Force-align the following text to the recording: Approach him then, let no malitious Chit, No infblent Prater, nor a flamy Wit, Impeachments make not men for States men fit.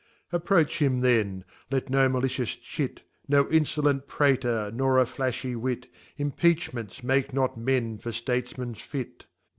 Approach 0.31 0.79
him 0.79 1.01
then, 1.01 1.45
let 1.69 1.91
no 1.91 2.09
malitious 2.09 2.55
Chit, 2.55 3.03
No 3.27 3.45
infblent 3.45 4.07
Prater, 4.07 4.71
nor 4.73 4.97
a 4.97 5.05
flamy 5.05 5.55
Wit, 5.55 5.91
Impeachments 6.17 7.03
make 7.03 7.35
not 7.35 7.55
men 7.55 7.99
for 7.99 8.11
States 8.11 8.57
men 8.57 8.73
fit. 8.73 9.25